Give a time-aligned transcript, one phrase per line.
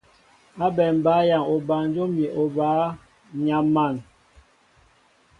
[0.65, 2.95] Ábɛm bǎyaŋ obanjóm ni obǎ, ǹ
[3.47, 3.95] yam̀an.